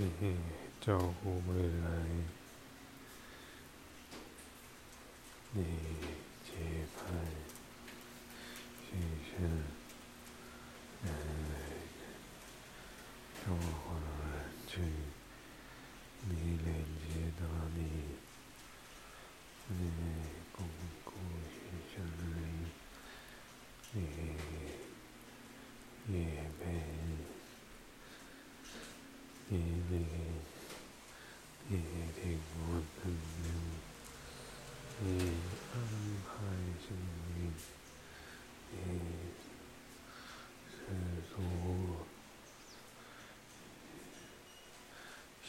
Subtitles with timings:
[0.00, 0.10] นี่
[0.82, 1.86] เจ้าหูมือไห
[5.56, 6.05] นี่
[29.88, 29.94] 你，
[31.68, 31.72] 你
[32.20, 32.22] 听
[32.54, 32.58] 我
[33.04, 33.06] 命
[33.42, 33.46] 令，
[35.00, 35.04] 你
[35.72, 35.74] 安
[36.24, 36.26] 排
[36.82, 36.84] 指
[37.36, 37.38] 令，
[38.72, 38.74] 你
[40.70, 40.74] 是
[41.30, 41.34] 做
[45.44, 45.48] 秀。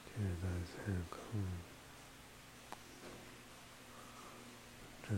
[0.07, 1.19] 现在太坑
[5.03, 5.09] 这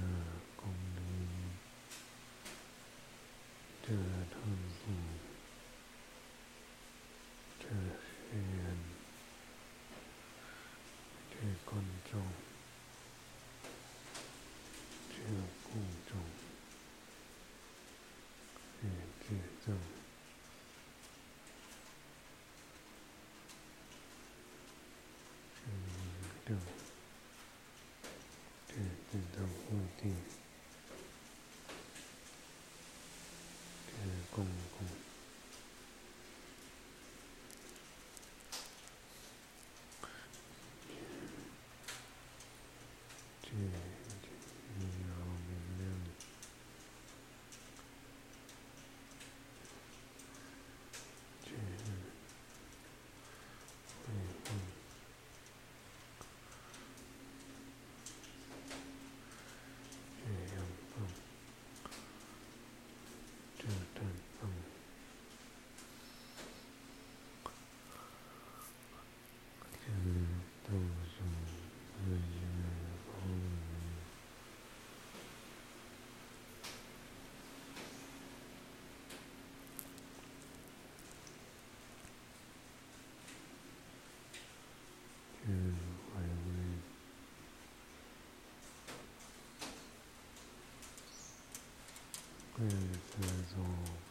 [92.71, 93.21] 製
[93.53, 94.04] 造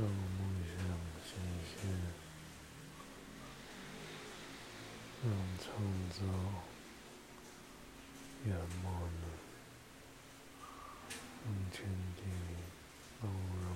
[0.00, 0.16] 让梦
[0.64, 0.74] 想
[1.26, 1.28] 实
[1.68, 1.76] 现，
[5.22, 5.68] 让创
[6.08, 6.18] 造
[8.46, 9.24] 圆满了，
[11.44, 11.84] 让天
[12.16, 12.22] 地
[13.20, 13.68] 包容。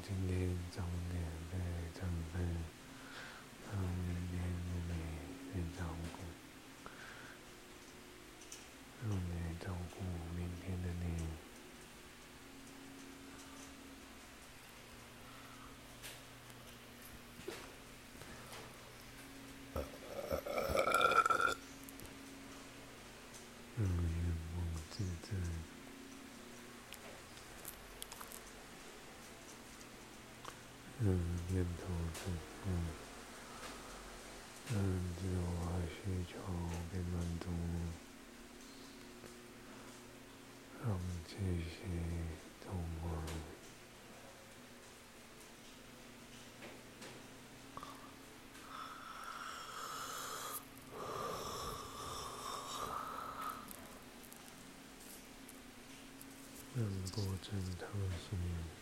[0.00, 0.80] 今天早
[1.10, 1.20] 点
[1.52, 1.54] 被
[2.00, 2.34] 长辈，
[3.66, 4.34] 他明天
[4.64, 4.90] 的你
[5.52, 5.84] 去照
[6.16, 6.16] 顾，
[9.02, 9.20] 让你
[9.60, 9.96] 照顾
[10.34, 11.04] 明天的你。
[23.76, 23.86] 让眼
[24.56, 24.56] 梦
[24.90, 25.26] 自在。
[31.00, 32.20] 嗯，念头是
[32.66, 32.68] 嗯，
[34.70, 34.74] 嗯，
[35.16, 35.48] 自我
[35.88, 35.96] 需
[36.28, 36.34] 求
[36.92, 37.44] 被满足，
[40.84, 40.86] 让
[41.26, 41.32] 这
[41.64, 41.76] 些
[42.66, 42.68] 通
[43.00, 43.10] 过，
[56.74, 57.48] 让过程
[57.78, 57.86] 特
[58.28, 58.77] 殊。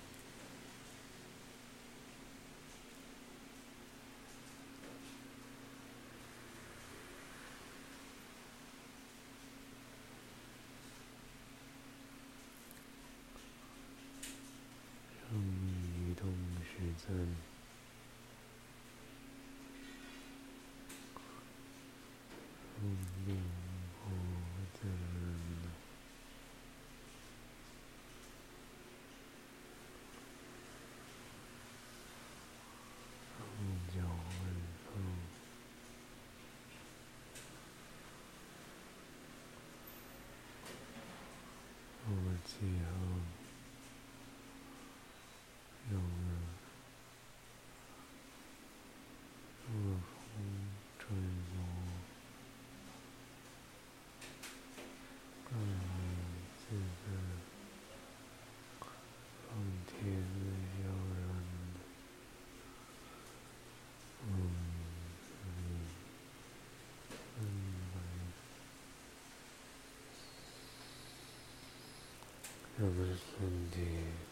[72.78, 73.80] 我们身体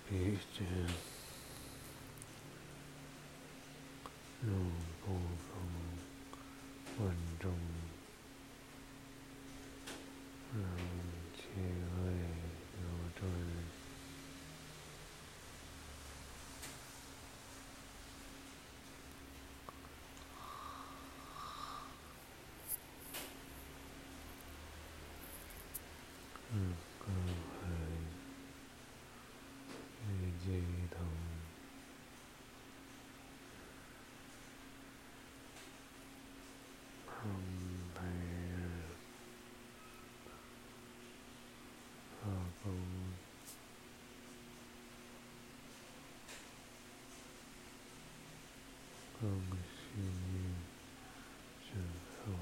[0.07, 0.65] 皮质
[49.25, 50.37] 更幸运
[51.63, 51.67] 之
[52.21, 52.37] 后，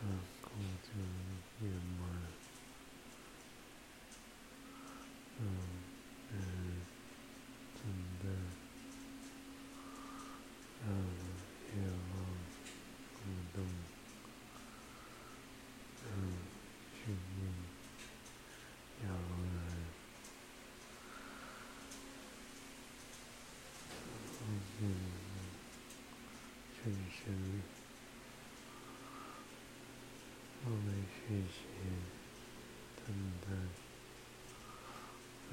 [0.00, 0.02] 让
[0.40, 0.48] 过
[0.82, 0.88] 程
[1.60, 1.62] 圆
[1.98, 2.02] 满，
[5.36, 5.44] 让
[6.30, 6.34] 人
[7.82, 8.10] 真。
[26.82, 26.96] 心
[27.30, 27.62] 深深，
[30.64, 31.62] 我们学习
[32.96, 33.06] 等
[33.42, 33.46] 待，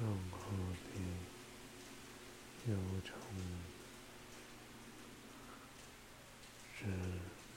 [0.00, 0.42] 然后
[0.82, 0.90] 的
[2.66, 3.12] 有从
[6.76, 6.78] 是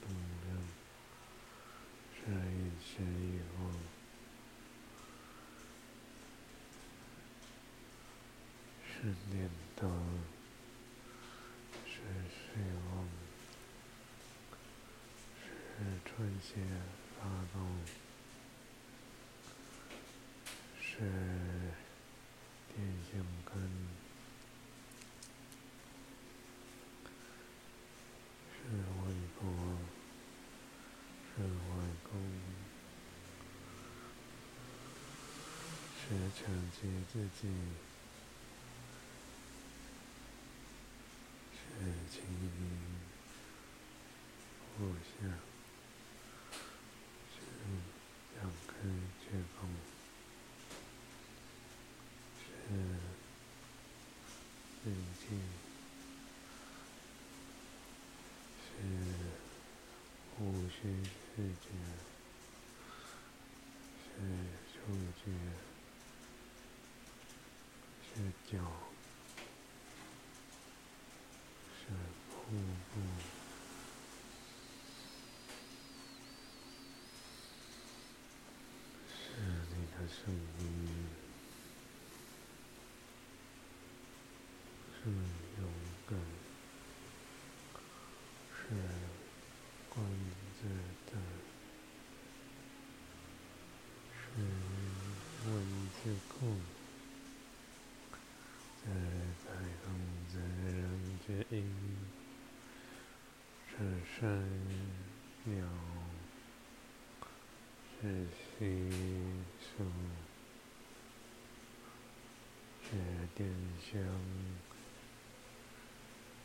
[0.02, 0.06] 能
[0.46, 0.46] 量，
[2.14, 2.20] 是
[2.52, 3.60] 一切以后，
[8.86, 8.92] 是
[9.32, 9.80] 念头。
[11.84, 11.98] 是
[12.56, 12.91] 欲望
[16.14, 16.60] 春些
[17.18, 17.66] 发动，
[20.78, 20.98] 是
[22.68, 23.54] 电线根，
[28.52, 29.02] 是微
[29.40, 29.40] 波，
[31.34, 31.50] 是外
[32.10, 32.12] 功，
[35.96, 36.02] 是
[36.36, 36.40] 承
[36.72, 36.76] 接
[37.10, 37.48] 自己，
[41.54, 41.58] 是
[42.10, 42.60] 清明，
[44.76, 45.32] 互相。
[60.54, 60.88] 是
[61.34, 61.66] 视觉，
[64.02, 64.08] 是
[64.72, 64.74] 触
[65.16, 65.24] 觉，
[68.02, 68.10] 是
[68.50, 68.58] 脚，
[71.78, 71.80] 是
[72.28, 72.34] 腹
[72.92, 72.94] 部，
[79.08, 79.14] 是
[79.70, 80.18] 你的声
[80.58, 80.60] 音，
[84.92, 85.00] 是
[85.60, 85.62] 勇
[86.08, 86.10] 敢，
[88.56, 88.60] 是
[89.88, 89.96] 关。
[90.62, 90.68] 是
[91.10, 91.12] 的，
[94.14, 94.22] 是
[95.44, 95.50] 文
[95.90, 96.32] 字空，
[98.78, 98.86] 在
[99.42, 99.44] 彩
[99.82, 99.84] 虹
[100.30, 100.38] 自
[101.32, 101.64] 然之音，
[103.70, 103.76] 是
[104.20, 104.44] 山
[105.44, 105.64] 鸟，
[108.00, 108.26] 是
[108.58, 108.90] 溪
[109.58, 109.86] 水，
[112.82, 112.88] 是
[113.34, 113.48] 电
[113.80, 113.90] 箱，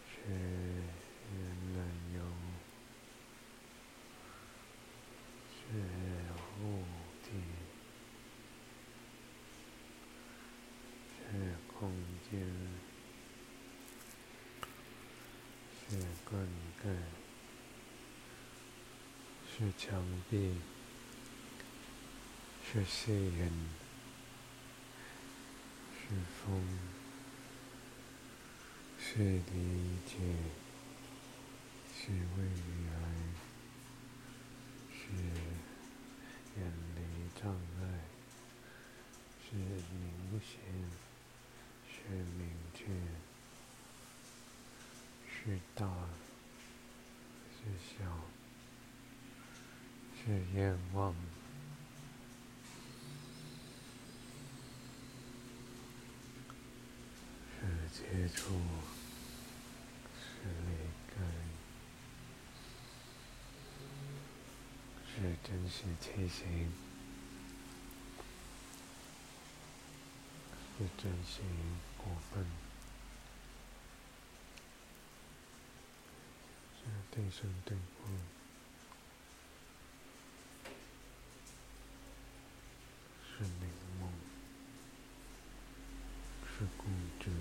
[0.10, 0.15] 是。
[5.70, 5.74] 是
[6.63, 6.63] 物
[7.24, 7.27] 体，
[11.17, 11.22] 是
[11.77, 11.91] 空
[12.32, 12.39] 间，
[15.89, 15.98] 是
[16.29, 16.41] 灌
[16.84, 16.86] 溉，
[19.48, 20.56] 是墙壁，
[22.65, 23.50] 是夕阳，
[25.94, 26.10] 是
[26.44, 26.62] 风，
[29.00, 30.17] 是理解，
[31.96, 32.44] 是未
[32.91, 32.94] 来。
[35.10, 35.13] 是
[36.60, 36.62] 远
[36.96, 37.00] 离
[37.41, 37.82] 障碍，
[39.41, 40.60] 是明显，
[41.88, 41.94] 是
[42.38, 42.41] 明
[42.75, 42.84] 确，
[45.47, 45.87] 是大，
[47.55, 48.03] 是小，
[50.13, 51.15] 是愿望，
[57.55, 58.59] 是接触，
[60.19, 60.75] 是离
[61.15, 61.23] 开。
[65.15, 66.69] 是真实体型，
[70.77, 71.45] 是真心
[71.97, 72.45] 过分，
[76.75, 76.83] 是
[77.17, 78.07] 对生对破，
[83.25, 83.67] 是凝
[84.00, 84.07] 梦，
[86.45, 86.86] 是固
[87.19, 87.31] 执，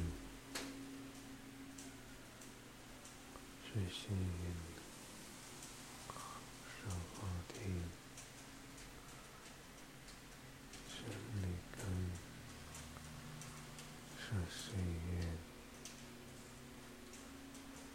[3.66, 4.16] 是吸引。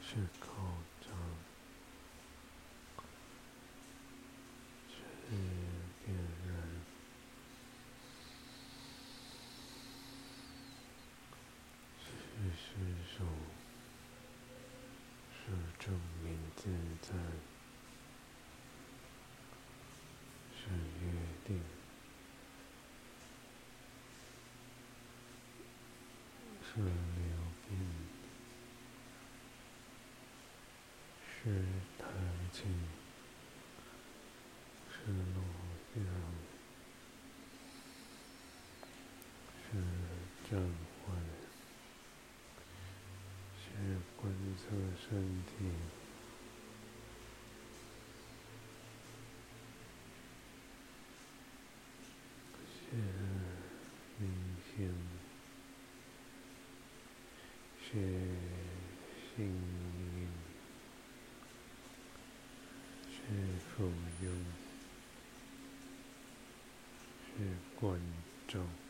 [0.04, 0.71] 是口罩，是
[16.64, 16.70] 自
[17.02, 17.08] 在，
[20.56, 21.10] 是约
[21.44, 21.60] 定，
[26.62, 26.86] 是流
[27.68, 27.70] 变。
[31.34, 31.50] 是
[31.98, 32.06] 弹
[32.54, 32.60] 琴，
[34.92, 35.42] 是录
[35.96, 35.98] 像，
[39.64, 39.66] 是
[40.48, 40.52] 正
[41.08, 41.18] 换，
[43.58, 43.64] 是
[44.16, 44.22] 观
[44.56, 44.64] 测
[45.00, 45.10] 身
[45.48, 45.50] 体，
[52.78, 52.96] 是
[57.92, 57.98] 是。
[59.38, 60.28] 幸运，
[63.10, 63.18] 是
[63.78, 63.86] 富
[64.22, 64.30] 有，
[67.26, 67.32] 是
[67.80, 67.98] 观
[68.50, 68.81] 众。